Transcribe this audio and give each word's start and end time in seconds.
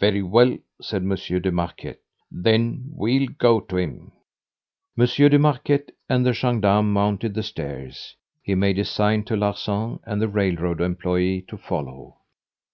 "Very 0.00 0.22
well," 0.22 0.58
said 0.80 1.04
Monsieur 1.04 1.38
de 1.38 1.52
Marquet; 1.52 1.94
"then 2.32 2.86
we'll 2.90 3.28
go 3.38 3.60
to 3.60 3.76
him." 3.76 4.10
Monsieur 4.96 5.28
de 5.28 5.38
Marquet 5.38 5.84
and 6.08 6.26
the 6.26 6.32
gendarme 6.32 6.92
mounted 6.92 7.34
the 7.34 7.44
stairs. 7.44 8.16
He 8.42 8.56
made 8.56 8.80
a 8.80 8.84
sign 8.84 9.22
to 9.26 9.36
Larsan 9.36 10.00
and 10.04 10.20
the 10.20 10.26
railroad 10.26 10.80
employeee 10.80 11.42
to 11.42 11.56
follow. 11.56 12.16